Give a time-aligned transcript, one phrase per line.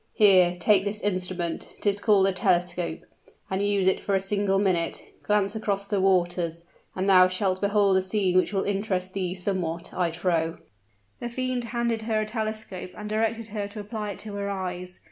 [0.15, 3.01] Here, take this instrument 'tis called a telescope
[3.51, 5.03] and use it for a single minute.
[5.21, 6.63] Glance across the waters,
[6.95, 10.57] and thou shalt behold a scene which will interest thee somewhat, I trow."
[11.19, 14.99] The fiend handed her a telescope and directed her to apply it to her eyes.